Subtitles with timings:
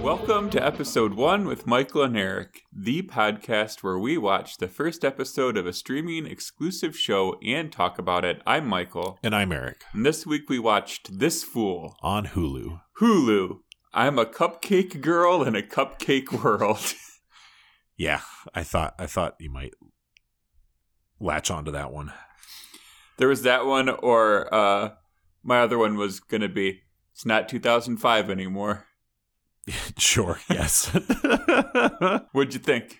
[0.00, 5.04] Welcome to episode one with Michael and Eric, the podcast where we watch the first
[5.04, 8.42] episode of a streaming exclusive show and talk about it.
[8.44, 12.80] I'm Michael, And I'm Eric and this week we watched This Fool, on Hulu.
[12.98, 13.58] Hulu.
[13.94, 16.94] I'm a cupcake girl in a cupcake world.
[17.96, 18.22] Yeah,
[18.52, 19.74] I thought I thought you might
[21.20, 22.12] latch onto that one.
[23.18, 24.90] there was that one, or uh,
[25.42, 26.82] my other one was going to be
[27.12, 28.86] It's not 2005 anymore.
[29.98, 30.86] sure, yes.
[32.32, 32.98] What'd you think?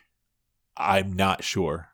[0.77, 1.88] I'm not sure.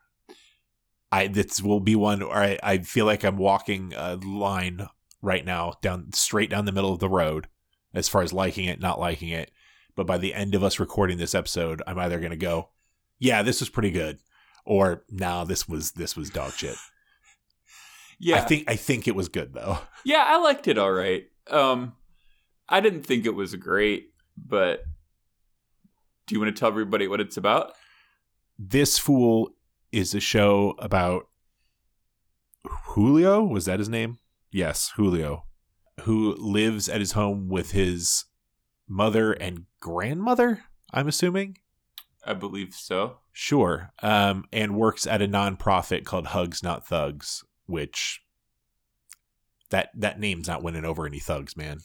[1.11, 4.87] I this will be one where I, I feel like I'm walking a line
[5.21, 7.47] right now down straight down the middle of the road
[7.93, 9.51] as far as liking it, not liking it.
[9.95, 12.69] But by the end of us recording this episode, I'm either gonna go,
[13.17, 14.19] Yeah, this was pretty good,
[14.65, 16.77] or no, this was this was dog shit.
[18.19, 19.79] Yeah, I think I think it was good though.
[20.05, 21.25] Yeah, I liked it all right.
[21.49, 21.93] Um
[22.67, 24.83] I didn't think it was great, but
[26.25, 27.73] do you want to tell everybody what it's about?
[28.57, 29.49] This Fool
[29.91, 31.27] is a show about
[32.93, 33.43] Julio.
[33.43, 34.19] Was that his name?
[34.51, 35.45] Yes, Julio,
[36.01, 38.25] who lives at his home with his
[38.87, 40.63] mother and grandmother.
[40.93, 41.57] I'm assuming.
[42.25, 43.17] I believe so.
[43.31, 43.91] Sure.
[44.01, 48.21] Um, and works at a nonprofit called Hugs Not Thugs, which
[49.69, 51.79] that that name's not winning over any thugs, man.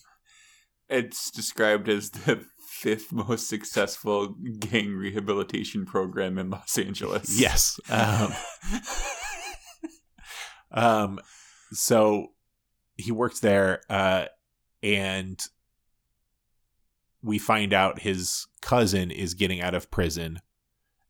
[0.88, 7.38] It's described as the fifth most successful gang rehabilitation program in Los Angeles.
[7.40, 7.78] Yes.
[7.88, 8.32] Um,
[10.72, 11.20] um
[11.72, 12.28] so
[12.96, 14.26] he works there uh
[14.82, 15.40] and
[17.22, 20.40] we find out his cousin is getting out of prison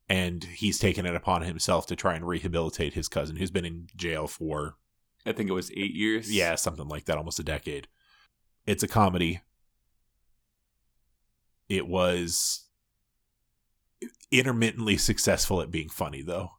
[0.09, 3.87] and he's taken it upon himself to try and rehabilitate his cousin who's been in
[3.97, 4.76] jail for
[5.26, 6.31] I think it was eight years.
[6.34, 7.88] yeah something like that almost a decade
[8.66, 9.41] it's a comedy
[11.69, 12.66] it was
[14.31, 16.50] intermittently successful at being funny though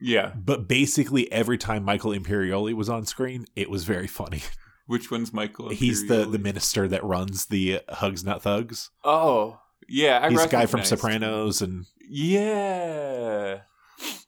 [0.00, 0.32] Yeah.
[0.36, 4.42] but basically every time Michael Imperioli was on screen, it was very funny.
[4.86, 5.70] Which one's Michael?
[5.70, 8.90] He's the the minister that runs the Hugs Not Thugs.
[9.04, 10.20] Oh, yeah.
[10.22, 13.60] I He's a guy from Sopranos, and Yeah.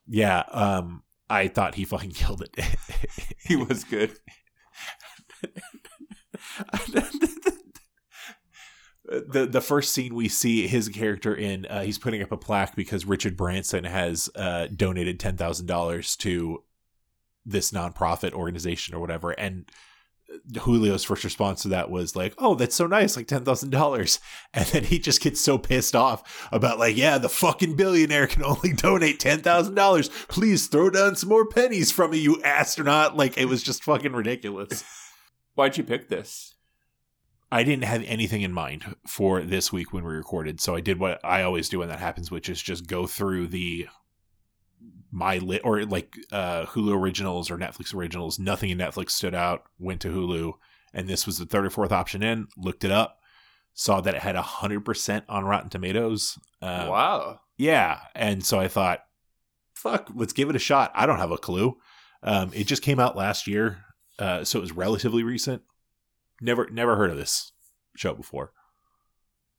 [0.07, 2.57] yeah, um, I thought he fucking killed it.
[3.39, 4.13] He was good.
[9.05, 12.77] the the first scene we see his character in, uh, he's putting up a plaque
[12.77, 16.63] because Richard Branson has uh, donated ten thousand dollars to
[17.47, 19.71] this nonprofit organization or whatever, and
[20.51, 24.21] Julio's first response to that was like, "Oh, that's so nice, like ten thousand dollars,"
[24.55, 28.43] and then he just gets so pissed off about like, "Yeah, the fucking billionaire can
[28.43, 30.09] only donate ten thousand dollars.
[30.29, 34.13] Please throw down some more pennies from me, you astronaut!" Like it was just fucking
[34.13, 34.85] ridiculous.
[35.55, 36.55] Why'd you pick this?
[37.51, 41.01] I didn't have anything in mind for this week when we recorded, so I did
[41.01, 43.89] what I always do when that happens, which is just go through the
[45.19, 48.39] my lit or like uh Hulu originals or Netflix originals.
[48.39, 49.65] Nothing in Netflix stood out.
[49.79, 50.53] Went to Hulu,
[50.95, 52.49] and this was the third or fourth option in.
[52.57, 53.19] Looked it up,
[53.75, 56.39] saw that it had hundred percent on Rotten Tomatoes.
[56.63, 57.41] Um, wow.
[57.57, 59.01] yeah, and so I thought,
[59.75, 60.93] fuck, let's give it a shot.
[60.95, 61.77] I don't have a clue.
[62.23, 63.85] Um, it just came out last year,
[64.19, 65.63] uh, so it was relatively recent.
[66.41, 67.53] Never, never heard of this
[67.97, 68.53] show before.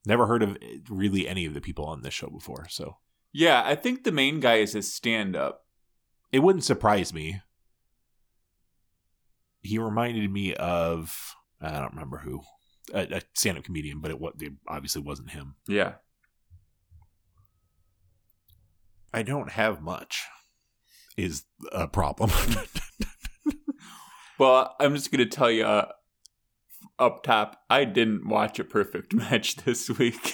[0.06, 0.58] Never heard of
[0.90, 2.98] really any of the people on this show before, so
[3.32, 5.66] Yeah, I think the main guy is his stand up.
[6.32, 7.42] it wouldn't surprise me.
[9.62, 12.42] He reminded me of I don't remember who
[12.94, 14.18] a, a stand-up comedian, but it
[14.68, 15.56] obviously wasn't him.
[15.68, 15.96] Yeah.
[19.14, 20.24] I don't have much.
[21.18, 22.32] Is a problem.
[24.40, 25.92] Well, I'm just going to tell you uh,
[26.98, 30.34] up top, I didn't watch a perfect match this week.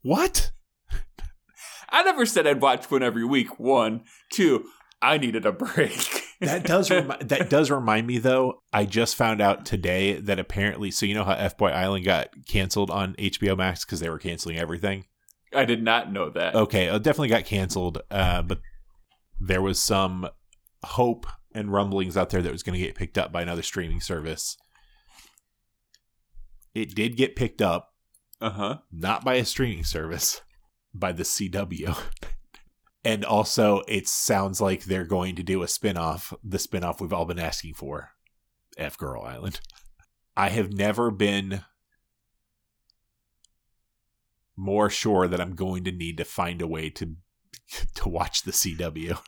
[0.00, 0.51] what?
[1.92, 3.60] I never said I'd watch one every week.
[3.60, 4.02] One,
[4.32, 4.64] two,
[5.00, 6.22] I needed a break.
[6.40, 8.62] that does remi- that does remind me though.
[8.72, 12.30] I just found out today that apparently, so you know how F Boy Island got
[12.48, 15.04] canceled on HBO Max because they were canceling everything.
[15.54, 16.54] I did not know that.
[16.54, 18.58] Okay, it definitely got canceled, uh, but
[19.38, 20.28] there was some
[20.82, 23.62] hope and rumblings out there that it was going to get picked up by another
[23.62, 24.56] streaming service.
[26.74, 27.90] It did get picked up,
[28.40, 28.78] Uh huh.
[28.90, 30.40] not by a streaming service,
[30.94, 31.96] by the CW.
[33.04, 37.24] and also, it sounds like they're going to do a spin-off, the spin-off we've all
[37.24, 38.10] been asking for,
[38.76, 39.60] F Girl Island.
[40.36, 41.64] I have never been
[44.56, 47.16] more sure that I'm going to need to find a way to
[47.94, 49.18] to watch the CW.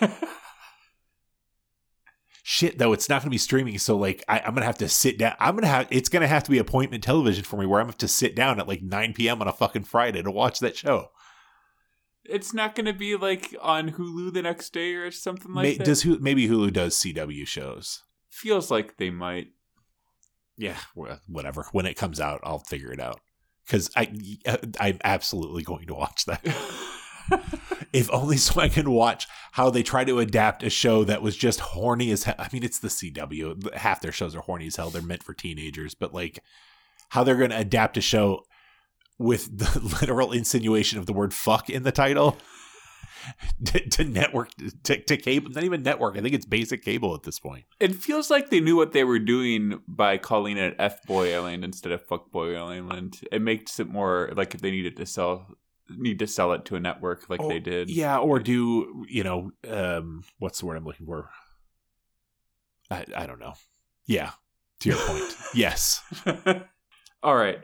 [2.48, 4.78] shit though it's not going to be streaming so like I, i'm going to have
[4.78, 7.42] to sit down i'm going to have it's going to have to be appointment television
[7.42, 9.48] for me where i'm going to have to sit down at like 9 p.m on
[9.48, 11.10] a fucking friday to watch that show.
[12.24, 15.76] It's not going to be like on Hulu the next day or something like May,
[15.78, 15.84] that.
[15.84, 18.04] does Hulu, maybe hulu does cw shows.
[18.30, 19.48] Feels like they might.
[20.56, 21.66] yeah whatever.
[21.72, 23.20] When it comes out i'll figure it out.
[23.66, 24.08] Because i
[24.46, 26.44] uh, i'm absolutely going to watch that
[27.92, 29.26] if only so i can watch
[29.56, 32.34] how they try to adapt a show that was just horny as hell.
[32.38, 34.90] I mean it's the cw half their shows are horny as hell.
[34.90, 35.94] They're meant for teenagers.
[35.94, 36.40] But like
[37.08, 38.44] how they're going to adapt a show
[39.18, 42.36] with the literal insinuation of the word fuck in the title
[43.64, 44.50] to, to network
[44.82, 46.18] to, to cable not even network.
[46.18, 47.64] I think it's basic cable at this point.
[47.80, 51.64] It feels like they knew what they were doing by calling it F Boy Island
[51.64, 53.20] instead of Fuck Boy Island.
[53.32, 55.56] It makes it more like if they needed to sell
[55.88, 57.88] need to sell it to a network like Oh, they did.
[57.90, 61.30] Yeah, or do you know um what's the word I'm looking for?
[62.90, 63.54] I I don't know.
[64.06, 64.32] Yeah,
[64.80, 65.34] to your point.
[65.54, 66.02] yes.
[67.22, 67.60] All right.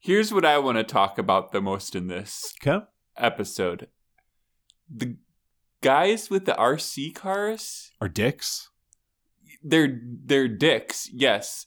[0.00, 2.84] Here's what I want to talk about the most in this Okay.
[3.16, 3.88] episode.
[4.94, 5.16] The
[5.82, 8.70] guys with the RC cars, are dicks.
[9.62, 11.66] they're they're dicks, yes.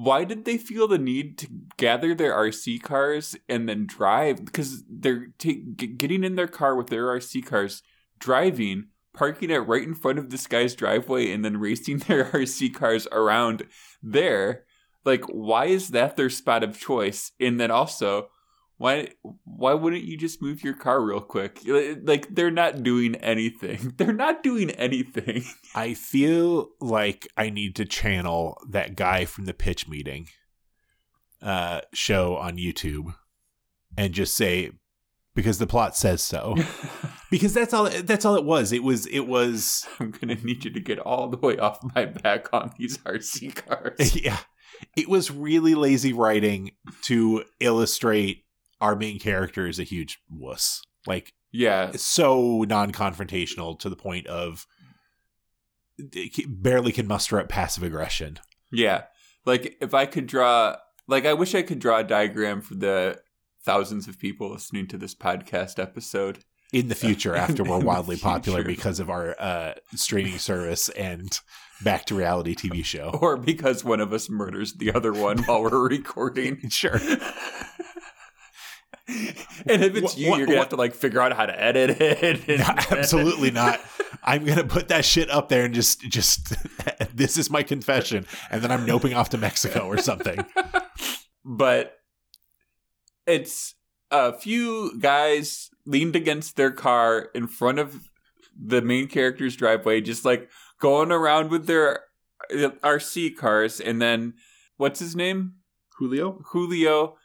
[0.00, 4.44] Why did they feel the need to gather their RC cars and then drive?
[4.44, 7.82] Because they're g- getting in their car with their RC cars,
[8.20, 12.72] driving, parking it right in front of this guy's driveway, and then racing their RC
[12.74, 13.66] cars around
[14.00, 14.66] there.
[15.04, 17.32] Like, why is that their spot of choice?
[17.40, 18.28] And then also,
[18.78, 19.08] why
[19.44, 21.60] why wouldn't you just move your car real quick?
[21.66, 23.94] Like, they're not doing anything.
[23.98, 25.44] They're not doing anything.
[25.74, 30.28] I feel like I need to channel that guy from the pitch meeting
[31.40, 33.14] uh show on YouTube
[33.96, 34.72] and just say
[35.34, 36.56] because the plot says so.
[37.30, 38.72] because that's all that's all it was.
[38.72, 42.06] It was it was I'm gonna need you to get all the way off my
[42.06, 44.14] back on these RC cars.
[44.14, 44.38] yeah.
[44.96, 46.70] It was really lazy writing
[47.02, 48.44] to illustrate
[48.80, 50.82] our main character is a huge wuss.
[51.06, 54.66] Like yeah, so non-confrontational to the point of
[56.46, 58.38] barely can muster up passive aggression.
[58.70, 59.04] yeah.
[59.44, 60.76] Like if I could draw,
[61.06, 63.18] like I wish I could draw a diagram for the
[63.64, 66.40] thousands of people listening to this podcast episode.
[66.70, 71.40] In the future, after we're wildly popular because of our uh, streaming service and
[71.82, 73.10] back to reality TV show.
[73.22, 76.60] Or because one of us murders the other one while we're recording.
[76.70, 77.00] Sure.
[79.66, 81.46] and if it's What- you, what- you're gonna what- have to like figure out how
[81.46, 82.48] to edit it.
[82.48, 83.80] and- No, absolutely not.
[84.22, 86.54] I'm gonna put that shit up there and just just
[87.14, 90.44] this is my confession, and then I'm noping off to Mexico or something.
[91.44, 91.94] but
[93.26, 93.74] it's
[94.10, 98.08] a few guys leaned against their car in front of
[98.60, 100.50] the main character's driveway, just like
[100.80, 102.00] going around with their
[102.52, 103.80] uh, RC cars.
[103.80, 104.34] And then,
[104.76, 105.54] what's his name?
[105.98, 107.16] Julio, Julio.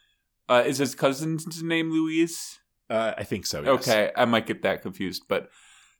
[0.50, 2.60] Uh, is his cousin's name Luis?
[2.90, 3.62] uh, I think so.
[3.62, 3.70] yes.
[3.70, 5.50] Okay, I might get that confused, but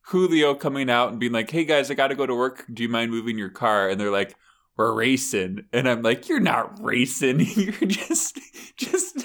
[0.08, 2.66] Julio coming out and being like, "Hey guys, I got to go to work.
[2.72, 4.36] Do you mind moving your car?" And they're like,
[4.78, 7.40] "We're racing," and I'm like, "You're not racing.
[7.56, 8.40] You're just,
[8.78, 9.18] just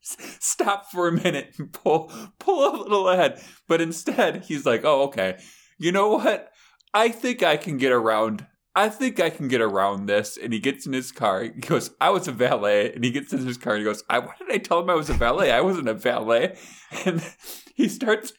[0.42, 5.02] stop for a minute and pull, pull a little ahead." But instead, he's like, "Oh,
[5.04, 5.38] okay.
[5.78, 6.50] You know what?
[6.94, 10.36] I think I can get around." I think I can get around this.
[10.36, 11.42] And he gets in his car.
[11.42, 12.92] He goes, I was a valet.
[12.92, 14.90] And he gets in his car and he goes, I, why did I tell him
[14.90, 15.50] I was a valet?
[15.50, 16.56] I wasn't a valet.
[17.04, 17.20] And
[17.74, 18.32] he starts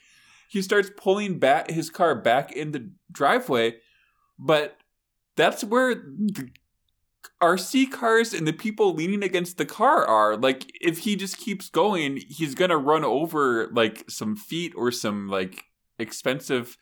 [0.47, 3.75] he starts pulling back his car back in the driveway,
[4.39, 4.77] but
[5.35, 6.49] that's where the
[7.41, 10.37] RC cars and the people leaning against the car are.
[10.37, 15.27] Like if he just keeps going, he's gonna run over like some feet or some
[15.27, 15.65] like
[15.99, 16.77] expensive.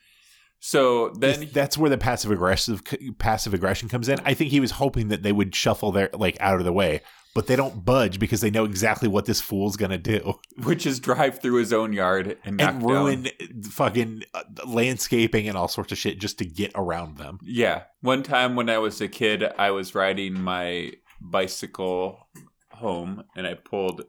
[0.58, 2.82] So then If that's where the passive aggressive
[3.18, 4.18] passive aggression comes in.
[4.24, 7.02] I think he was hoping that they would shuffle their like out of the way,
[7.34, 10.34] but they don't budge because they know exactly what this fool's gonna do
[10.64, 13.28] which is drive through his own yard and, and down- ruin
[13.70, 17.38] fucking uh, landscaping and all sorts of shit just to get around them.
[17.42, 17.82] Yeah.
[18.00, 22.26] One time when I was a kid, I was riding my bicycle
[22.70, 24.04] home and I pulled,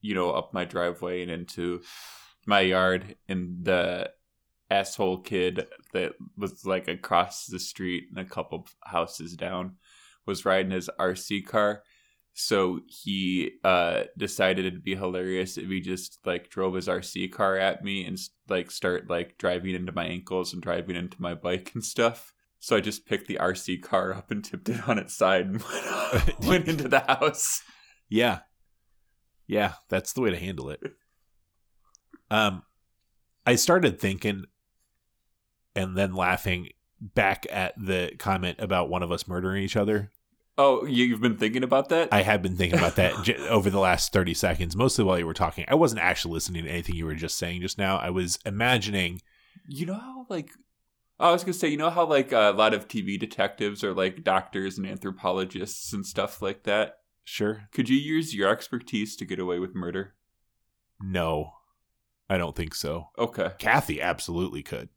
[0.00, 1.82] you know, up my driveway and into
[2.46, 4.10] my yard and the
[4.72, 9.76] asshole kid that was like across the street and a couple houses down
[10.26, 11.82] was riding his RC car.
[12.34, 17.58] So he uh decided it'd be hilarious if he just like drove his RC car
[17.58, 21.72] at me and like start like driving into my ankles and driving into my bike
[21.74, 22.32] and stuff.
[22.58, 25.62] So I just picked the RC car up and tipped it on its side and
[26.12, 27.62] went, went into the house.
[28.08, 28.40] Yeah.
[29.46, 30.80] Yeah, that's the way to handle it.
[32.30, 32.62] Um
[33.44, 34.44] I started thinking
[35.74, 36.68] and then laughing
[37.00, 40.10] back at the comment about one of us murdering each other.
[40.58, 42.10] Oh, you- you've been thinking about that?
[42.12, 45.26] I have been thinking about that j- over the last 30 seconds, mostly while you
[45.26, 45.64] were talking.
[45.68, 47.96] I wasn't actually listening to anything you were just saying just now.
[47.96, 49.20] I was imagining.
[49.66, 50.50] you know how like
[51.18, 54.24] I was gonna say, you know how like a lot of TV detectives are like
[54.24, 56.96] doctors and anthropologists and stuff like that.
[57.24, 57.68] Sure.
[57.72, 60.14] Could you use your expertise to get away with murder?
[61.00, 61.52] No,
[62.28, 63.08] I don't think so.
[63.18, 63.50] Okay.
[63.58, 64.88] Kathy absolutely could.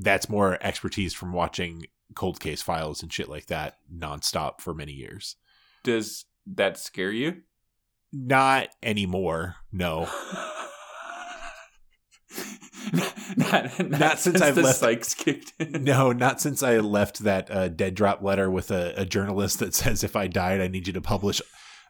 [0.00, 4.92] That's more expertise from watching cold case files and shit like that nonstop for many
[4.92, 5.36] years.
[5.82, 7.42] Does that scare you?
[8.12, 9.56] Not anymore.
[9.72, 10.08] No.
[13.36, 15.84] not, not, Not since I've the left- Sykes kicked in.
[15.88, 19.74] No, not since I left that uh, dead drop letter with a, a journalist that
[19.74, 21.42] says if I died, I need you to publish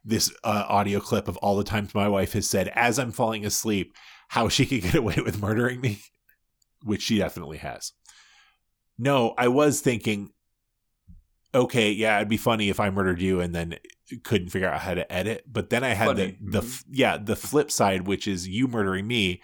[0.05, 3.45] this uh, audio clip of all the times my wife has said as I'm falling
[3.45, 3.95] asleep
[4.29, 6.01] how she could get away with murdering me,
[6.83, 7.93] which she definitely has.
[8.99, 10.33] No, I was thinking,
[11.55, 13.77] okay, yeah, it'd be funny if I murdered you and then
[14.23, 15.45] couldn't figure out how to edit.
[15.47, 16.39] But then I had the Funny.
[16.41, 16.69] the mm-hmm.
[16.69, 19.43] f- yeah the flip side, which is you murdering me.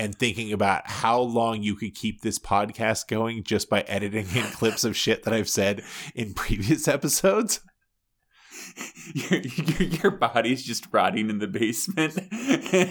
[0.00, 4.44] And thinking about how long you could keep this podcast going just by editing in
[4.44, 5.82] clips of shit that I've said
[6.14, 7.58] in previous episodes.
[9.14, 12.16] your, your your body's just rotting in the basement,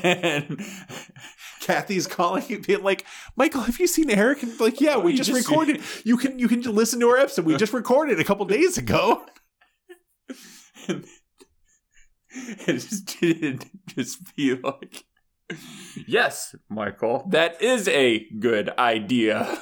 [0.03, 0.61] and
[1.59, 5.13] Kathy's calling you, being like, "Michael, have you seen Eric?" And like, "Yeah, oh, we
[5.13, 5.81] just, just- recorded.
[6.03, 7.45] You can you can listen to our episode.
[7.45, 9.25] We just recorded a couple days ago."
[12.37, 15.05] it just didn't just be like,
[16.07, 19.61] yes, Michael, that is a good idea.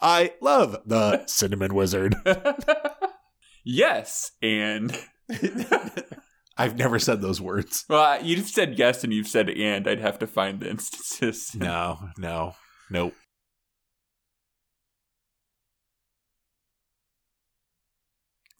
[0.00, 2.16] I love the Cinnamon Wizard.
[3.64, 4.96] yes, and
[6.58, 7.84] I've never said those words.
[7.88, 9.86] well, you've said yes, and you've said and.
[9.86, 11.52] I'd have to find the instances.
[11.54, 12.56] No, no,
[12.90, 13.14] nope.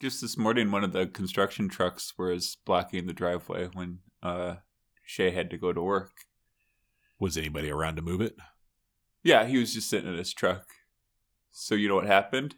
[0.01, 4.55] Just this morning, one of the construction trucks was blocking the driveway when uh,
[5.05, 6.11] Shay had to go to work.
[7.19, 8.35] Was anybody around to move it?
[9.23, 10.63] Yeah, he was just sitting in his truck.
[11.51, 12.55] So you know what happened?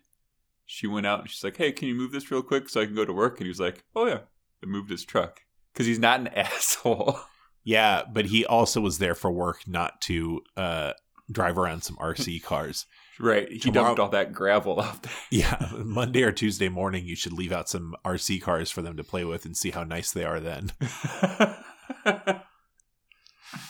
[0.67, 2.85] She went out and she's like, "Hey, can you move this real quick so I
[2.85, 4.19] can go to work?" And he was like, "Oh yeah,"
[4.61, 5.41] and moved his truck
[5.73, 7.19] because he's not an asshole.
[7.63, 10.93] Yeah, but he also was there for work, not to uh,
[11.31, 12.85] drive around some RC cars.
[13.19, 13.51] right?
[13.51, 15.13] He Tomorrow- dumped all that gravel out there.
[15.31, 19.03] Yeah, Monday or Tuesday morning, you should leave out some RC cars for them to
[19.03, 20.71] play with and see how nice they are then.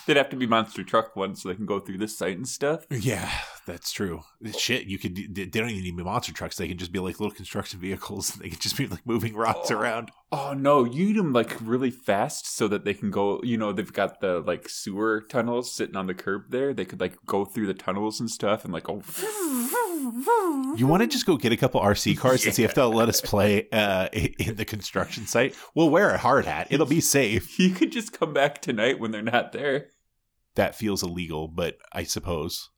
[0.05, 2.47] They'd have to be monster truck ones so they can go through this site and
[2.47, 2.85] stuff.
[2.91, 3.31] Yeah,
[3.67, 4.21] that's true.
[4.57, 5.15] Shit, you could.
[5.35, 6.55] They don't even need monster trucks.
[6.57, 8.31] They can just be like little construction vehicles.
[8.41, 9.77] They can just be like moving rocks Oh.
[9.79, 10.11] around.
[10.31, 13.39] Oh no, you need them like really fast so that they can go.
[13.43, 16.73] You know, they've got the like sewer tunnels sitting on the curb there.
[16.73, 19.01] They could like go through the tunnels and stuff and like go.
[20.77, 23.07] You want to just go get a couple RC cars and see if they'll let
[23.07, 25.55] us play uh, in the construction site?
[25.75, 26.67] We'll wear a hard hat.
[26.71, 27.59] It'll be safe.
[27.59, 29.87] You could just come back tonight when they're not there.
[30.55, 32.70] That feels illegal, but I suppose.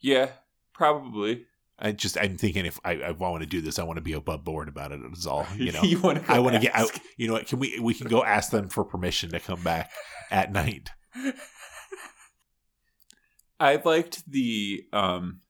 [0.00, 0.30] Yeah,
[0.72, 1.46] probably.
[1.78, 4.12] I just I'm thinking if I, I want to do this, I want to be
[4.12, 5.00] above board about it.
[5.00, 5.12] it.
[5.12, 5.82] Is all you know.
[5.82, 6.32] you want to?
[6.32, 6.90] I want to get out.
[7.16, 7.46] You know what?
[7.46, 9.90] Can we we can go ask them for permission to come back
[10.30, 10.90] at night?
[13.60, 15.40] I liked the um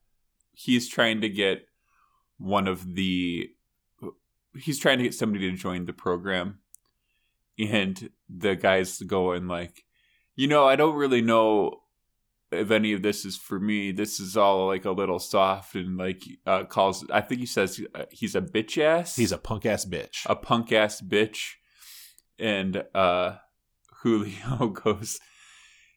[0.52, 1.66] he's trying to get
[2.38, 3.48] one of the
[4.58, 6.58] he's trying to get somebody to join the program
[7.58, 9.84] and the guys going like
[10.36, 11.80] you know I don't really know
[12.50, 15.98] if any of this is for me this is all like a little soft and
[15.98, 19.66] like uh calls I think he says uh, he's a bitch ass He's a punk
[19.66, 20.24] ass bitch.
[20.26, 21.54] a punk ass bitch.
[22.38, 23.36] And uh
[24.02, 25.18] Julio goes,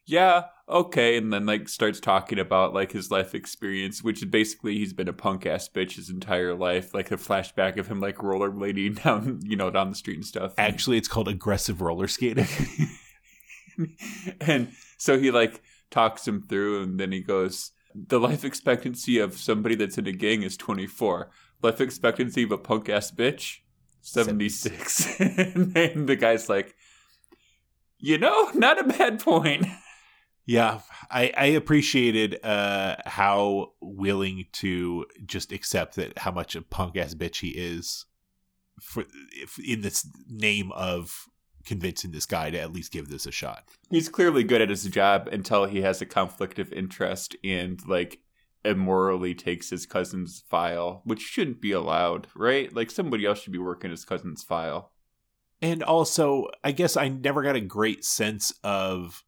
[0.06, 4.76] Yeah, okay, and then like starts talking about like his life experience, which is basically
[4.76, 8.16] he's been a punk ass bitch his entire life, like a flashback of him like
[8.16, 10.52] rollerblading down, you know, down the street and stuff.
[10.58, 12.46] Actually, it's called aggressive roller skating.
[14.40, 19.34] and so he like talks him through and then he goes the life expectancy of
[19.34, 21.30] somebody that's in a gang is 24
[21.62, 23.58] life expectancy of a punk ass bitch
[24.00, 26.74] 76 and the guy's like
[28.02, 29.64] you know not a bad point.
[30.44, 36.96] Yeah, I, I appreciated uh, how willing to just accept that how much a punk
[36.96, 38.06] ass bitch he is,
[38.80, 41.28] for if, in this name of
[41.64, 43.64] convincing this guy to at least give this a shot.
[43.90, 48.20] he's clearly good at his job until he has a conflict of interest and like
[48.64, 53.58] immorally takes his cousin's file which shouldn't be allowed right like somebody else should be
[53.58, 54.92] working his cousin's file
[55.60, 59.22] And also, I guess I never got a great sense of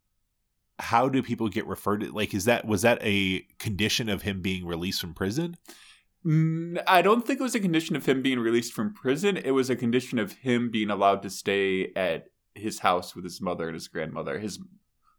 [0.81, 2.11] how do people get referred to?
[2.13, 5.57] Like, is that was that a condition of him being released from prison?
[6.27, 9.37] I don't think it was a condition of him being released from prison.
[9.37, 13.41] It was a condition of him being allowed to stay at his house with his
[13.43, 14.39] mother and his grandmother.
[14.39, 14.59] His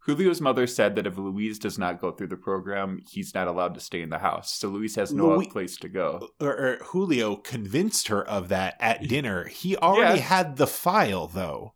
[0.04, 3.74] Julio's mother said that if Luis does not go through the program, he's not allowed
[3.74, 4.52] to stay in the house.
[4.52, 6.28] So Luis has no place to go.
[6.40, 9.46] Or, or Julio convinced her of that at dinner.
[9.48, 10.26] He already Yeah.
[10.26, 11.74] had the file, though.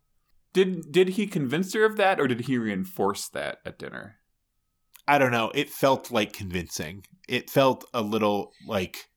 [0.53, 4.17] Did did he convince her of that, or did he reinforce that at dinner?
[5.07, 5.51] I don't know.
[5.55, 7.05] It felt like convincing.
[7.27, 9.09] It felt a little like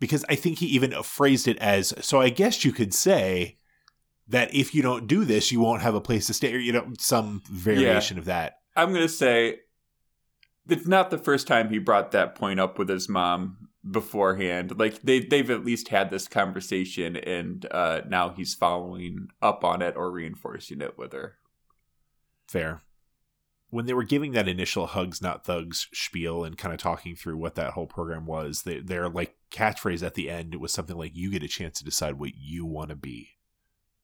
[0.00, 2.20] because I think he even phrased it as so.
[2.20, 3.58] I guess you could say
[4.26, 6.72] that if you don't do this, you won't have a place to stay, or you
[6.72, 8.54] know, some variation of that.
[8.74, 9.60] I'm gonna say
[10.68, 14.78] it's not the first time he brought that point up with his mom beforehand.
[14.78, 19.82] Like they they've at least had this conversation, and uh, now he's following up on
[19.82, 21.36] it or reinforcing it with her.
[22.48, 22.82] Fair.
[23.70, 27.36] When they were giving that initial hugs, not thugs spiel and kind of talking through
[27.36, 30.96] what that whole program was, they, their like catchphrase at the end it was something
[30.96, 33.36] like, "You get a chance to decide what you want to be."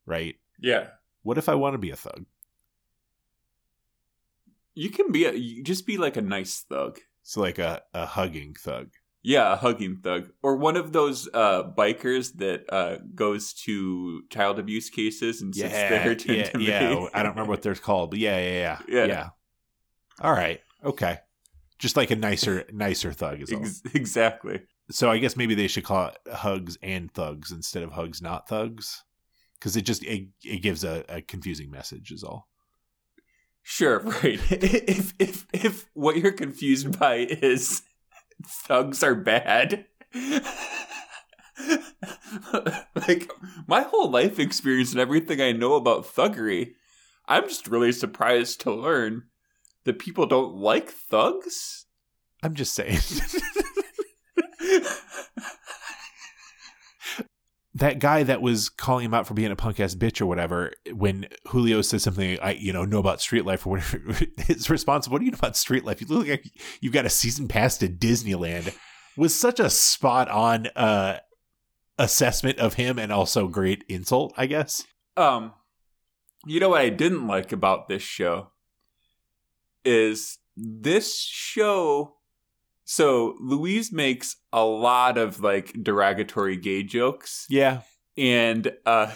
[0.06, 0.37] Right?
[0.61, 0.88] Yeah,
[1.23, 2.26] What if I want to be a thug?
[4.75, 7.00] you can be a you just be like a nice thug.
[7.23, 8.90] So like a, a hugging thug.
[9.23, 14.61] Yeah, a hugging thug, or one of those uh, bikers that uh, goes to child
[14.61, 16.68] abuse cases and sits there to yeah, intimidate.
[16.68, 17.08] yeah.
[17.12, 19.28] I don't remember what they're called, but yeah yeah, yeah, yeah, Yeah.
[20.20, 21.18] All right, okay.
[21.78, 23.61] Just like a nicer, nicer thug is all.
[23.61, 24.62] Ex- exactly.
[24.90, 28.49] So I guess maybe they should call it hugs and thugs instead of hugs not
[28.49, 29.04] thugs,
[29.58, 32.12] because it just it, it gives a, a confusing message.
[32.12, 32.49] Is all.
[33.62, 34.40] Sure, right.
[34.50, 37.82] If if if what you're confused by is
[38.46, 39.87] thugs are bad.
[43.09, 43.31] like
[43.66, 46.74] my whole life experience and everything I know about thuggery,
[47.26, 49.24] I'm just really surprised to learn
[49.87, 51.87] that people don't like thugs.
[52.42, 52.99] I'm just saying.
[57.75, 60.72] that guy that was calling him out for being a punk ass bitch or whatever,
[60.92, 65.09] when Julio says something, I you know know about street life or whatever, his response,
[65.09, 66.01] "What do you know about street life?
[66.01, 68.77] You look like you've got a season pass to Disneyland."
[69.16, 71.20] Was such a spot on uh,
[71.99, 74.85] assessment of him and also great insult, I guess.
[75.16, 75.55] Um,
[76.44, 78.51] you know what I didn't like about this show
[79.87, 82.16] is this show.
[82.85, 87.81] So Luis makes a lot of like derogatory gay jokes, Yeah,
[88.16, 89.12] and uh,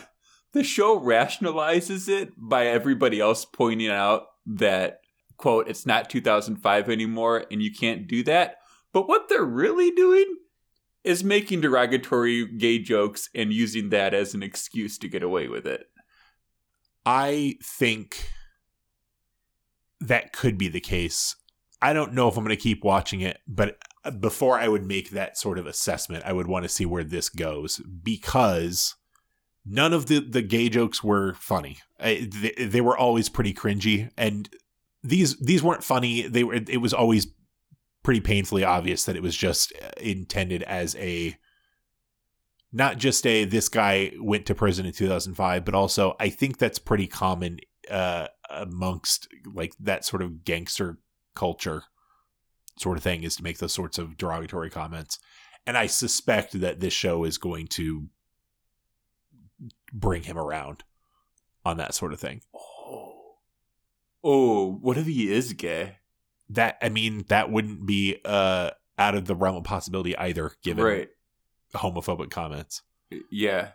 [0.52, 5.00] the show rationalizes it by everybody else pointing out that
[5.36, 8.56] quote it's not 2005 anymore, and you can't do that.
[8.92, 10.36] But what they're really doing
[11.04, 15.66] is making derogatory gay jokes and using that as an excuse to get away with
[15.66, 15.86] it.
[17.06, 18.30] I think
[20.00, 21.36] that could be the case.
[21.82, 24.86] I don't know if I'm going to keep watching it, but uh, before I would
[24.86, 28.96] make that sort of assessment, I would want to see where this goes because
[29.64, 31.78] none of the the gay jokes were funny.
[31.98, 34.48] I, they, they were always pretty cringy, and
[35.02, 36.22] these these weren't funny.
[36.22, 36.54] They were.
[36.54, 37.28] It was always
[38.02, 41.36] pretty painfully obvious that it was just uh, intended as a
[42.72, 46.78] not just a this guy went to prison in 2005 but also i think that's
[46.78, 47.58] pretty common
[47.90, 50.98] uh amongst like that sort of gangster
[51.34, 51.84] culture
[52.78, 55.18] sort of thing is to make those sorts of derogatory comments
[55.66, 58.08] and i suspect that this show is going to
[59.92, 60.84] bring him around
[61.64, 63.36] on that sort of thing Oh.
[64.22, 65.96] Oh, what if he is gay?
[66.48, 70.84] that i mean that wouldn't be uh out of the realm of possibility either given
[70.84, 71.08] Right.
[71.74, 72.82] homophobic comments
[73.30, 73.70] Yeah.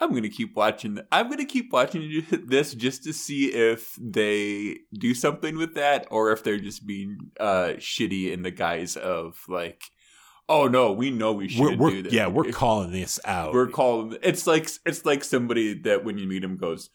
[0.00, 0.96] I'm gonna keep watching.
[0.96, 6.06] th- I'm gonna keep watching this just to see if they do something with that,
[6.10, 9.82] or if they're just being uh, shitty in the guise of like,
[10.48, 14.16] "Oh no, we know we we're do this." yeah we're calling this out we're calling.
[14.22, 16.88] It's like it's like somebody that when you meet him goes,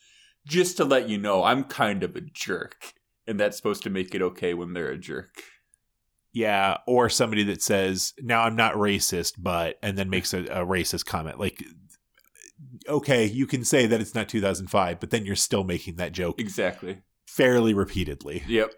[0.48, 2.94] "Just to let you know, I'm kind of a jerk,"
[3.28, 5.44] and that's supposed to make it okay when they're a jerk.
[6.34, 10.66] Yeah, or somebody that says, "Now I'm not racist, but," and then makes a, a
[10.66, 11.40] racist comment.
[11.40, 11.64] Like,
[12.88, 16.40] okay, you can say that it's not 2005, but then you're still making that joke
[16.40, 17.00] Exactly.
[17.28, 18.44] fairly repeatedly.
[18.48, 18.74] Yep.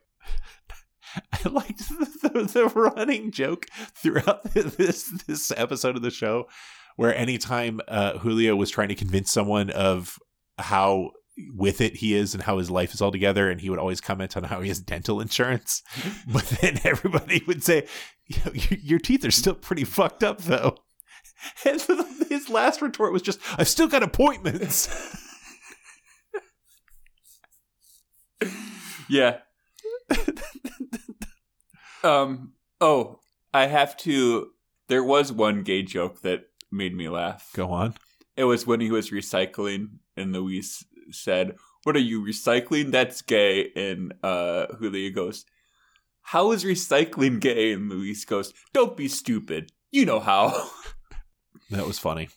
[1.46, 6.48] I liked the, the, the running joke throughout this this episode of the show,
[6.96, 10.18] where anytime uh, Julio was trying to convince someone of
[10.58, 11.12] how
[11.54, 14.02] with it he is and how his life is all together, and he would always
[14.02, 15.82] comment on how he has dental insurance,
[16.28, 17.88] but then everybody would say,
[18.28, 20.76] "You know, your, "Your teeth are still pretty fucked up, though."
[21.66, 21.82] And
[22.30, 24.90] his last retort was just, "I've still got appointments."
[29.10, 29.38] Yeah.
[32.04, 32.54] um.
[32.82, 33.20] Oh,
[33.54, 34.50] I have to.
[34.90, 37.50] There was one gay joke that made me laugh.
[37.56, 37.96] Go on.
[38.36, 42.92] It was when he was recycling, and Luis said, "What are you recycling?
[42.92, 45.46] That's gay." And uh, Julia goes,
[46.22, 49.72] "How is recycling gay?" And Luis goes, "Don't be stupid.
[49.92, 50.70] You know how."
[51.70, 52.30] That was funny.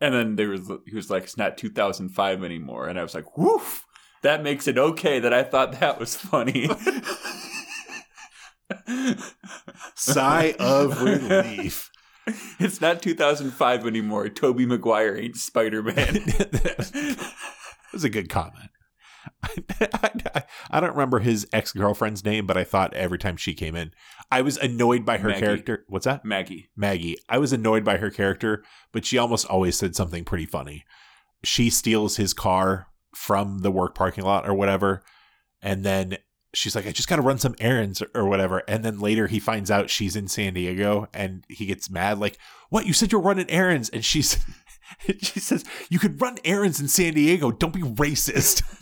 [0.00, 3.36] And then there was he was like, "It's not 2005 anymore," and I was like,
[3.36, 3.84] "Woof."
[4.22, 6.68] That makes it okay that I thought that was funny.
[9.94, 11.90] Sigh of relief.
[12.58, 14.28] It's not 2005 anymore.
[14.28, 15.94] Tobey Maguire ain't Spider Man.
[15.96, 17.32] that
[17.90, 18.68] was a good comment.
[19.42, 19.54] I,
[20.34, 23.76] I, I don't remember his ex girlfriend's name, but I thought every time she came
[23.76, 23.92] in,
[24.30, 25.40] I was annoyed by her Maggie.
[25.40, 25.84] character.
[25.88, 26.24] What's that?
[26.24, 26.70] Maggie.
[26.76, 27.16] Maggie.
[27.28, 30.84] I was annoyed by her character, but she almost always said something pretty funny.
[31.44, 35.02] She steals his car from the work parking lot or whatever,
[35.62, 36.18] and then
[36.54, 38.62] she's like, I just got to run some errands or, or whatever.
[38.68, 42.38] And then later he finds out she's in San Diego and he gets mad, like,
[42.70, 42.86] What?
[42.86, 43.88] You said you're running errands.
[43.88, 44.38] And she's.
[45.20, 47.50] She says, You could run errands in San Diego.
[47.50, 48.62] Don't be racist.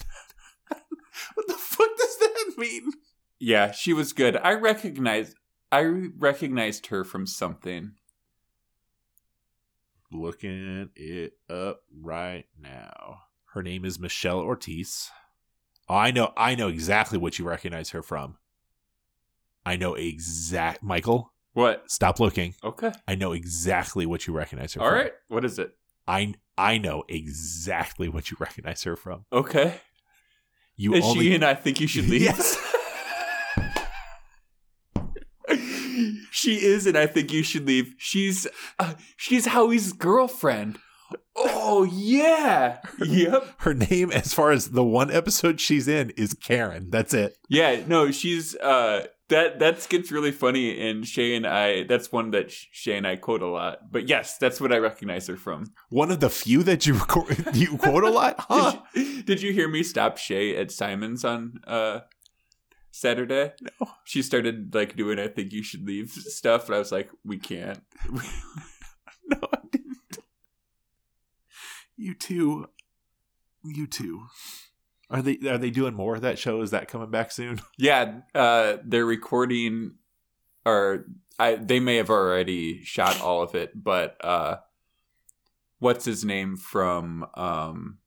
[1.36, 2.90] what the fuck does that mean?
[3.38, 4.36] Yeah, she was good.
[4.36, 5.36] I recognized
[5.70, 7.92] I recognized her from something.
[10.12, 13.20] looking it up right now.
[13.54, 15.10] Her name is Michelle Ortiz.
[15.88, 18.36] Oh, I know I know exactly what you recognize her from.
[19.64, 21.90] I know exact Michael, What?
[21.90, 22.54] stop looking.
[22.62, 22.92] Okay.
[23.08, 24.96] I know exactly what you recognize her All from.
[24.98, 25.12] right.
[25.28, 25.76] What is it?
[26.06, 29.24] I I know exactly what you recognize her from.
[29.32, 29.80] Okay.
[30.76, 32.22] You Is only she and I think you should leave?
[32.22, 32.58] Yes.
[36.30, 37.94] she is, and I think you should leave.
[37.96, 38.46] She's
[38.78, 40.78] uh, she's Howie's girlfriend.
[41.34, 42.78] Oh yeah.
[42.98, 43.46] Yep.
[43.58, 46.90] her name as far as the one episode she's in is Karen.
[46.90, 47.36] That's it.
[47.48, 47.82] Yeah.
[47.86, 51.84] No, she's uh that that gets really funny, and Shay and I.
[51.84, 53.90] That's one that Shay and I quote a lot.
[53.90, 55.72] But yes, that's what I recognize her from.
[55.88, 58.36] One of the few that you record, you quote a lot.
[58.48, 58.80] Huh?
[58.94, 62.00] Did, you, did you hear me stop Shay at Simon's on uh
[62.90, 63.52] Saturday?
[63.60, 63.88] No.
[64.04, 67.38] She started like doing I think you should leave stuff, and I was like, we
[67.38, 67.80] can't.
[69.28, 70.18] No, I didn't.
[71.96, 72.68] You too
[73.64, 74.26] you two.
[75.08, 76.60] Are they are they doing more of that show?
[76.62, 77.60] Is that coming back soon?
[77.78, 79.94] yeah, uh they're recording
[80.64, 81.06] or
[81.38, 84.56] I they may have already shot all of it, but uh
[85.78, 87.98] what's his name from um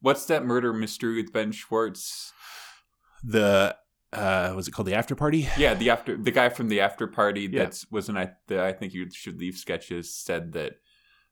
[0.00, 2.32] What's that murder mystery with Ben Schwartz?
[3.22, 3.74] The
[4.12, 5.48] uh was it called the after party?
[5.56, 7.60] Yeah, the after the guy from the after party Yeah.
[7.64, 10.74] that's wasn't I the I think you should leave sketches said that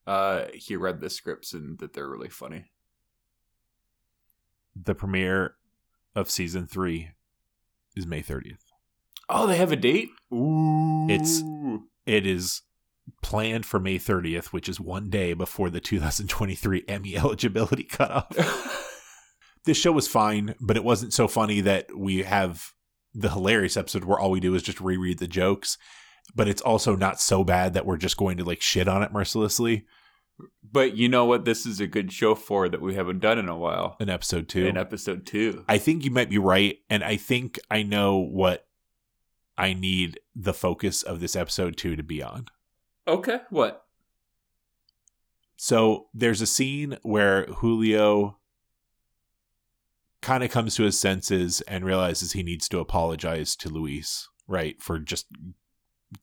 [0.07, 2.72] uh he read the scripts and that they're really funny.
[4.75, 5.55] The premiere
[6.15, 7.11] of season three
[7.97, 8.65] is May thirtieth.
[9.29, 10.11] Oh, they have a date?
[10.33, 11.07] Ooh.
[11.09, 11.43] It's-
[12.07, 12.63] It is
[13.23, 18.29] planned for May thirtieth, which is one day before the 2023 Emmy eligibility cutoff.
[19.65, 22.73] this show was fine, but it wasn't so funny that we have
[23.15, 25.79] the hilarious episode where all we do is just reread the jokes.
[26.35, 29.13] But it's also not so bad that we're just going to like shit on it
[29.13, 29.85] mercilessly
[30.73, 33.49] but you know what this is a good show for that we haven't done in
[33.49, 33.97] a while.
[34.01, 34.67] in episode two.
[34.67, 35.65] In episode 2.
[35.69, 38.67] I think you might be right, and I think I know what
[39.57, 42.47] I need the focus of this episode two to be on.
[43.07, 43.85] Okay, what?
[45.57, 48.39] So there's a scene where Julio
[50.21, 54.81] kind of comes to his senses and realizes he needs to apologize to Luis, right,
[54.81, 55.27] for just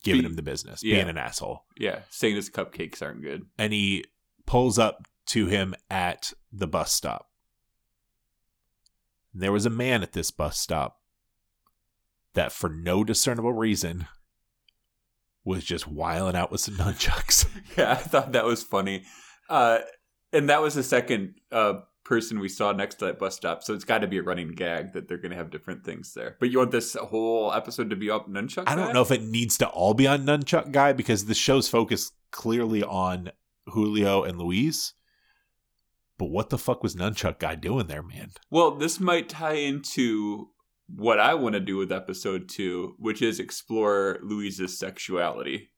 [0.02, 0.96] giving Be- him the business, yeah.
[0.96, 1.64] being an asshole.
[1.78, 3.46] Yeah, saying his cupcakes aren't good.
[3.58, 4.04] And he
[4.46, 7.28] pulls up to him at the bus stop.
[9.32, 10.98] There was a man at this bus stop
[12.34, 14.06] that, for no discernible reason,
[15.44, 17.48] was just wiling out with some nunchucks.
[17.78, 19.04] Yeah, I thought that was funny.
[19.48, 19.78] Uh,
[20.32, 23.62] and that was the second uh, person we saw next to that bus stop.
[23.62, 26.14] So it's got to be a running gag that they're going to have different things
[26.14, 26.36] there.
[26.40, 28.64] But you want this whole episode to be up nunchuck?
[28.66, 31.68] I don't know if it needs to all be on Nunchuck Guy because the show's
[31.68, 33.30] focused clearly on
[33.68, 34.94] Julio and Luis.
[36.18, 38.32] But what the fuck was Nunchuck Guy doing there, man?
[38.50, 40.50] Well, this might tie into
[40.94, 45.70] what I want to do with episode two, which is explore Luis's sexuality.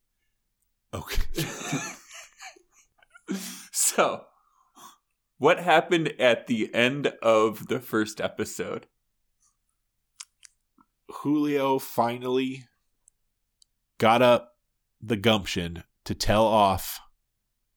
[0.93, 1.45] Okay.
[3.71, 4.25] so,
[5.43, 8.87] what happened at the end of the first episode?
[11.11, 12.63] Julio finally
[13.97, 14.53] got up
[15.01, 17.01] the gumption to tell off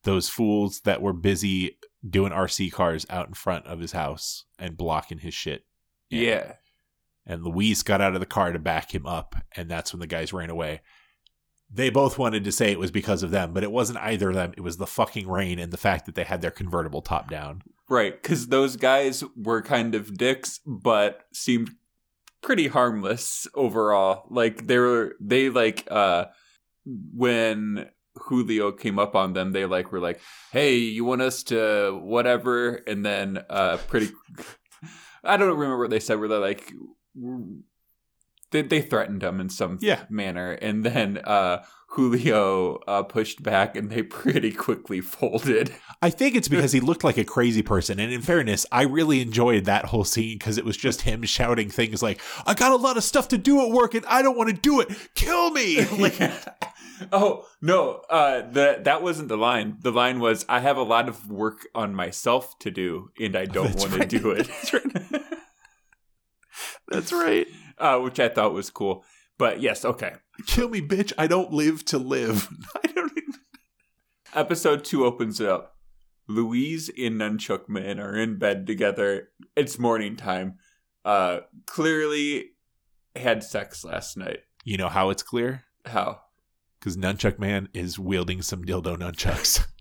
[0.04, 1.76] those fools that were busy
[2.08, 5.66] doing RC cars out in front of his house and blocking his shit.
[6.12, 6.52] And- Yeah.
[7.26, 10.06] And Luis got out of the car to back him up, and that's when the
[10.06, 10.82] guys ran away.
[11.70, 14.34] They both wanted to say it was because of them, but it wasn't either of
[14.34, 14.54] them.
[14.56, 17.62] It was the fucking rain and the fact that they had their convertible top down.
[17.88, 21.70] Right, because those guys were kind of dicks, but seemed
[22.42, 24.26] pretty harmless overall.
[24.30, 26.26] Like they were, they like uh
[26.84, 30.20] when Julio came up on them, they like were like,
[30.52, 34.12] "Hey, you want us to whatever?" And then uh pretty,
[35.24, 36.18] I don't remember what they said.
[36.18, 36.72] Where they're like,
[38.50, 40.04] they they threatened him in some Yeah.
[40.08, 45.72] manner, and then uh Julio uh, pushed back, and they pretty quickly folded.
[46.02, 47.98] I think it's because he looked like a crazy person.
[48.00, 51.70] And in fairness, I really enjoyed that whole scene because it was just him shouting
[51.70, 54.36] things like, I got a lot of stuff to do at work and I don't
[54.36, 54.88] want to do it.
[55.14, 55.86] Kill me.
[55.96, 56.20] Like,
[57.12, 59.78] oh no, uh, the that wasn't the line.
[59.80, 63.46] The line was, "I have a lot of work on myself to do, and I
[63.46, 64.08] don't want right.
[64.10, 65.22] to do it." That's right.
[66.88, 67.46] That's right.
[67.78, 69.04] Uh, which I thought was cool.
[69.38, 70.14] But yes, okay.
[70.46, 71.12] Kill me, bitch.
[71.18, 72.48] I don't live to live.
[72.84, 73.12] I don't
[74.34, 75.76] Episode two opens it up.
[76.28, 79.30] Luis and Nunchuck Man are in bed together.
[79.54, 80.56] It's morning time.
[81.04, 82.50] Uh, clearly
[83.14, 84.40] had sex last night.
[84.64, 85.64] You know how it's clear?
[85.86, 86.20] How?
[86.78, 89.66] Because Nunchuck Man is wielding some dildo nunchucks.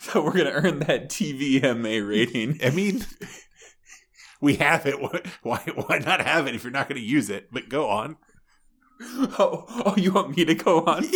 [0.00, 2.58] So we're gonna earn that TVMA rating.
[2.62, 3.04] I mean,
[4.42, 4.96] we have it.
[5.42, 7.48] Why, why not have it if you're not going to use it?
[7.50, 8.16] But go on.
[9.04, 11.04] Oh, oh, you want me to go on?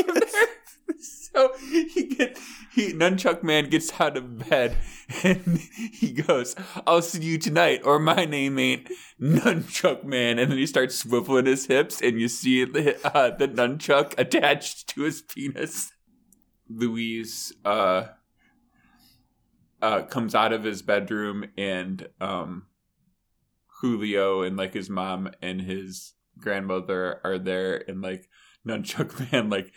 [0.89, 1.29] Yes.
[1.33, 2.39] So he get
[2.73, 4.77] he nunchuck man gets out of bed
[5.23, 5.59] and
[5.93, 6.55] he goes,
[6.87, 10.39] "I'll see you tonight," or my name ain't nunchuck man.
[10.39, 14.89] And then he starts swiveling his hips, and you see the, uh, the nunchuck attached
[14.91, 15.93] to his penis.
[16.69, 18.07] Luis uh,
[19.83, 22.67] uh, comes out of his bedroom, and um,
[23.81, 28.29] Julio and like his mom and his grandmother are there, and like
[28.67, 29.73] nunchuck man like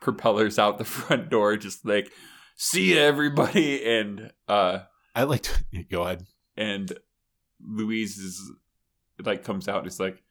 [0.00, 2.12] propellers out the front door, just like
[2.56, 4.80] see ya, everybody, and uh,
[5.14, 6.24] I like to go ahead.
[6.56, 6.92] and
[7.60, 8.52] Luis is
[9.24, 10.22] like comes out and is like,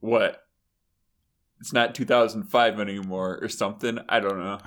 [0.00, 0.42] what?
[1.60, 3.98] It's not 2005 anymore, or something.
[4.08, 4.58] I don't know.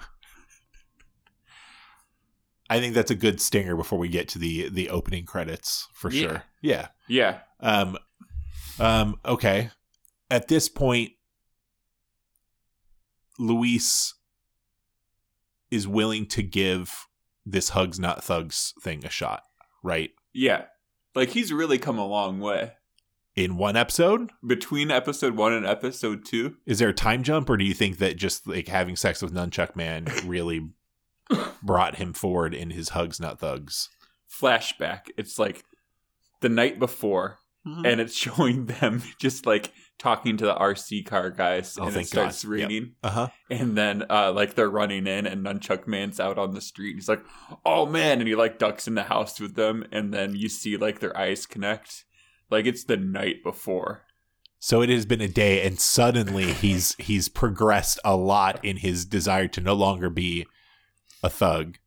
[2.70, 6.10] I think that's a good stinger before we get to the the opening credits for
[6.12, 6.22] Yeah.
[6.28, 6.44] sure.
[6.64, 6.88] Yeah.
[7.08, 7.98] Yeah, Um.
[8.80, 9.20] Um.
[9.26, 9.70] Okay.
[10.32, 11.12] At this point,
[13.40, 14.16] Luis
[15.72, 17.08] is willing to give
[17.46, 19.44] this hugs not thugs thing a shot.
[19.84, 20.12] Right.
[20.34, 20.66] yeah.
[21.16, 22.72] Like he's really come a long way
[23.36, 26.56] In one episode, between episode one and episode two.
[26.66, 29.32] is there a time jump, or do you think that just like having sex with
[29.34, 30.70] Nunchuck Man really
[31.62, 33.90] brought him forward in his hugs not thugs?
[34.28, 35.12] Flashback.
[35.18, 35.66] It's like
[36.44, 37.40] the night before.
[37.66, 37.86] Mm-hmm.
[37.86, 42.08] and it's showing them just like talking to the RC car guys, Oh, and it
[42.08, 42.58] starts God.
[42.58, 42.60] Yep.
[42.70, 43.28] raining, Uh huh.
[43.50, 46.90] and then uh, like they're running in, and Nunchuck Man's out on the street.
[46.90, 47.24] and He's like,
[47.66, 50.76] "Oh man!" and he like ducks in the house with them, and then you see
[50.76, 52.04] like their eyes connect,
[52.52, 54.04] like it's the night before.
[54.60, 59.06] So it has been a day, and suddenly he's he's progressed a lot in his
[59.06, 60.46] desire to no longer be
[61.24, 61.78] a thug.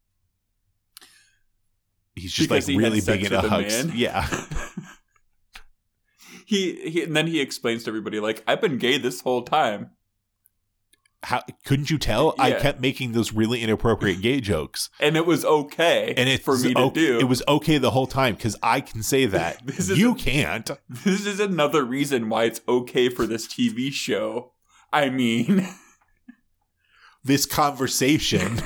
[2.17, 3.85] He's just Because like really big into hugs.
[3.85, 3.93] man?
[3.97, 4.27] Yeah,
[6.47, 9.91] he, he and then he explains to everybody like, "I've been gay this whole time."
[11.23, 12.35] how couldn't you tell?
[12.39, 16.57] I kept making those really inappropriate gay jokes, And it was okay and it's for
[16.57, 17.19] me to o- do.
[17.19, 20.71] It was okay the whole time because I can say that This is- you can't.
[20.89, 24.53] This is another reason why it's okay for this TV show.
[24.93, 25.67] I mean,
[27.25, 28.61] This conversation.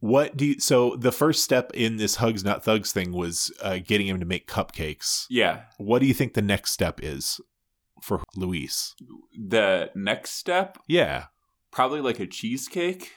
[0.00, 0.60] What do you?
[0.60, 4.26] So the first step in this hugs not thugs thing was uh, getting him to
[4.26, 5.26] make cupcakes.
[5.30, 5.62] yeah.
[5.78, 7.40] What do you think the next step is
[8.02, 8.94] for Luis?
[9.38, 11.24] The next step, Yeah,
[11.70, 13.12] probably like a cheesecake,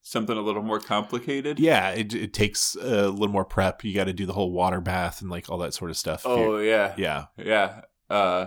[0.00, 1.60] something a little more complicated.
[1.60, 1.90] yeah.
[1.90, 3.84] It, it takes a little more prep.
[3.84, 6.22] You got to do the whole water bath and like all that sort of stuff.
[6.24, 6.94] Oh yeah.
[6.96, 7.26] yeah.
[7.36, 7.82] Yeah.
[8.10, 8.46] Uh,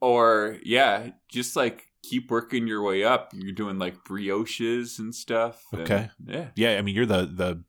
[0.00, 3.32] or yeah, just like keep working your way up.
[3.34, 5.62] You're doing like brioches and stuff.
[5.72, 6.10] and- Okay.
[6.26, 6.48] yeah.
[6.54, 7.64] Yeah, I mean you're the the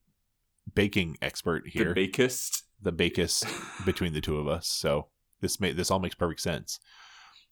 [0.74, 1.94] baking expert here.
[1.94, 2.64] The bakist.
[2.82, 3.46] the bakest
[3.86, 4.68] between the two of us.
[4.68, 5.08] So
[5.42, 6.80] this may this all makes perfect sense.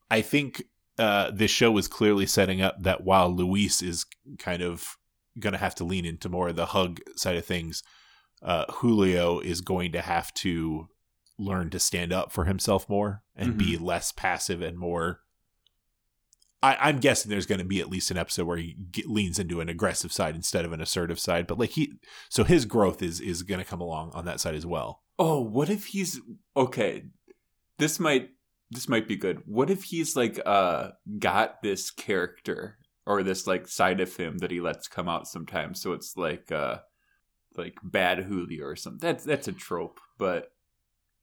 [0.10, 0.64] I think
[1.00, 4.06] uh, this show is clearly setting up that while Luis is
[4.40, 4.98] kind of
[5.40, 7.82] going to have to lean into more of the hug side of things,
[8.44, 10.90] uh, Julio is going to have to
[11.40, 15.22] learn to stand up for himself more and be less passive and more.
[16.64, 19.40] I, I'm guessing there's going to be at least an episode where he get, leans
[19.40, 21.48] into an aggressive side instead of an assertive side.
[21.48, 21.94] But like he,
[22.30, 25.02] so his growth is is going to come along on that side as well.
[25.18, 26.20] Oh, what if he's
[26.56, 27.06] okay?
[27.80, 28.30] This might
[28.70, 29.42] this might be good.
[29.46, 34.52] What if he's like uh got this character or this like side of him that
[34.52, 35.82] he lets come out sometimes?
[35.82, 36.78] So it's like uh
[37.58, 39.00] like bad Julio or something.
[39.02, 40.52] That's that's a trope, but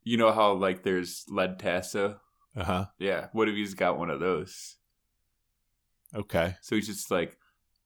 [0.02, 2.20] you know how like there's Led Tasso?
[2.56, 2.86] Uh huh.
[2.98, 3.28] Yeah.
[3.32, 4.77] What if he's got one of those?
[6.14, 6.56] Okay.
[6.60, 7.36] So he's just like,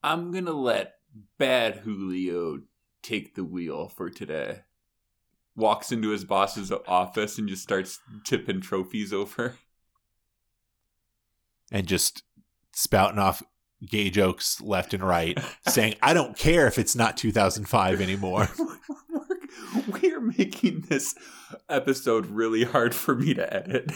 [0.03, 0.95] I'm gonna let
[1.37, 2.59] bad Julio
[3.01, 4.61] take the wheel for today.
[5.55, 9.55] Walks into his boss's office and just starts tipping trophies over.
[11.71, 12.23] And just
[12.71, 13.43] spouting off
[13.85, 18.49] gay jokes left and right, saying, "I don't care if it's not 2005 anymore."
[20.01, 21.15] we are making this
[21.69, 23.91] episode really hard for me to edit.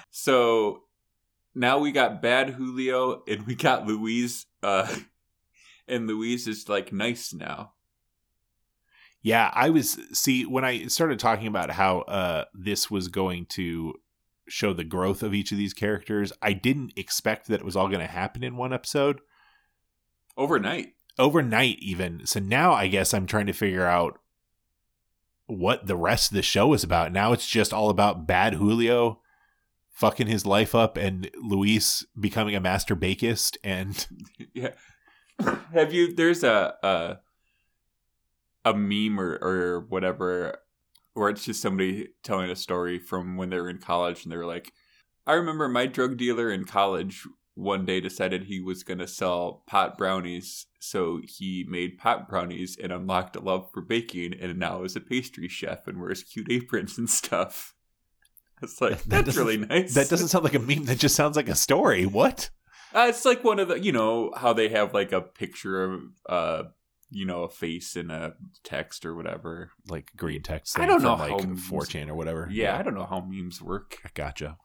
[0.10, 0.82] so
[1.58, 4.46] now we got bad Julio and we got Luis.
[4.62, 4.94] Uh,
[5.88, 7.72] and Luis is like nice now.
[9.20, 13.94] Yeah, I was see when I started talking about how uh this was going to
[14.48, 17.88] show the growth of each of these characters, I didn't expect that it was all
[17.88, 19.20] going to happen in one episode
[20.36, 20.94] overnight.
[21.18, 22.26] Overnight even.
[22.26, 24.18] So now I guess I'm trying to figure out
[25.46, 27.12] what the rest of the show is about.
[27.12, 29.20] Now it's just all about bad Julio
[29.98, 34.06] fucking his life up and Luis becoming a master bakist and
[34.54, 34.70] yeah.
[35.72, 37.18] Have you there's a a,
[38.64, 40.60] a meme or, or whatever
[41.14, 44.36] where it's just somebody telling a story from when they were in college and they
[44.36, 44.72] were like,
[45.26, 49.64] I remember my drug dealer in college one day decided he was going to sell
[49.66, 50.66] pot brownies.
[50.78, 55.00] So he made pot brownies and unlocked a love for baking and now is a
[55.00, 57.74] pastry chef and wears cute aprons and stuff.
[58.62, 59.94] It's like, That that's really nice.
[59.94, 62.06] that doesn't sound like a meme that just sounds like a story.
[62.06, 62.50] What?
[62.94, 66.00] Uh, it's like one of the, you know, how they have like a picture of,
[66.28, 66.62] uh,
[67.10, 68.32] you know, a face in a
[68.64, 69.70] text or whatever.
[69.88, 72.48] Like green text I don't know like how- 4chan or whatever.
[72.50, 73.98] Yeah, I don't know how memes work.
[74.04, 74.56] I gotcha.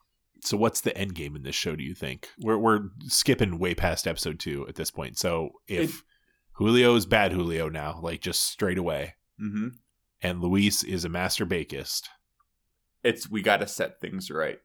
[0.42, 2.30] So what's the end game in this show, do you think?
[2.40, 5.18] We're we're skipping way past episode two at this point.
[5.18, 6.04] So if It-
[6.58, 9.70] Julio is bad Julio now, like just straight away, Mm-hmm.
[10.22, 12.10] and Luis is a master bakist,
[13.04, 14.60] It's we got to set things right.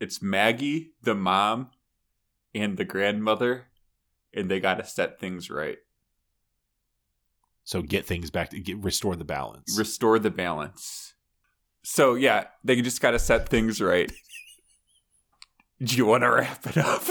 [0.00, 1.70] It's Maggie, the mom,
[2.54, 3.66] and the grandmother,
[4.34, 5.78] and they got to set things right.
[7.64, 9.76] so get things back to get restore the balance.
[9.76, 11.14] Restore the balance.
[11.82, 14.10] So yeah, they just got to set things right.
[15.82, 17.02] Do you want to wrap it up?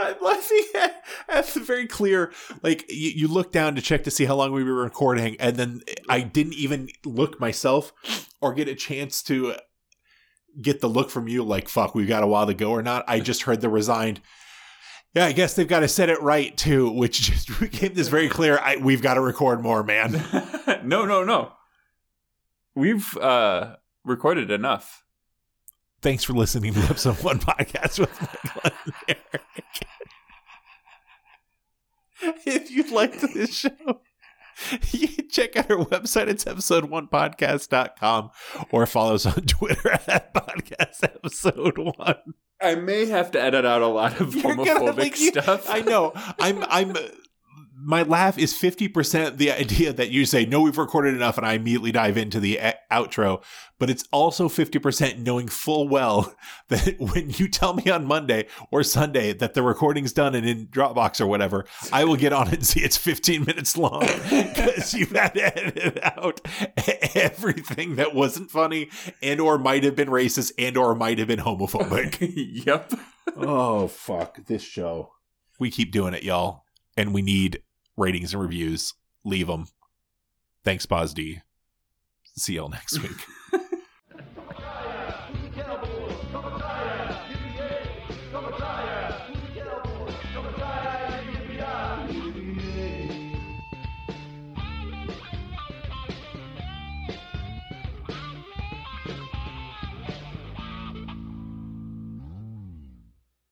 [0.00, 2.32] I'm laughing at, at the very clear.
[2.62, 5.56] Like you, you look down to check to see how long we were recording, and
[5.56, 7.92] then I didn't even look myself
[8.40, 9.54] or get a chance to
[10.60, 11.42] get the look from you.
[11.42, 13.04] Like fuck, we got a while to go or not.
[13.06, 14.20] I just heard the resigned.
[15.14, 18.28] Yeah, I guess they've got to set it right too, which just became this very
[18.28, 18.58] clear.
[18.58, 20.12] I, we've got to record more, man.
[20.84, 21.52] no, no, no.
[22.74, 25.04] We've uh recorded enough.
[26.02, 28.70] Thanks for listening to episode one podcast with Michael
[29.08, 29.86] and Eric.
[32.46, 34.00] if you liked this show,
[34.90, 36.28] you can check out our website.
[36.28, 38.30] It's episode1podcast.com
[38.70, 42.16] or follow us on Twitter at podcast episode one.
[42.60, 45.66] I may have to edit out a lot of You're homophobic gonna, like, you- stuff.
[45.70, 46.12] I know.
[46.38, 46.94] I'm I'm
[47.82, 51.54] my laugh is 50% the idea that you say no we've recorded enough and I
[51.54, 53.42] immediately dive into the e- outro,
[53.78, 56.34] but it's also 50% knowing full well
[56.68, 60.66] that when you tell me on Monday or Sunday that the recording's done and in
[60.66, 64.94] Dropbox or whatever, I will get on it and see it's 15 minutes long because
[64.94, 66.40] you've had to edit out
[67.14, 68.90] everything that wasn't funny
[69.22, 72.18] and or might have been racist and or might have been homophobic.
[72.66, 72.92] Yep.
[73.36, 74.44] oh fuck.
[74.46, 75.12] This show.
[75.58, 76.64] We keep doing it y'all.
[76.96, 77.62] And we need
[78.00, 78.94] ratings and reviews
[79.24, 79.66] leave them
[80.64, 81.42] thanks Boz D.
[82.36, 83.12] see y'all next week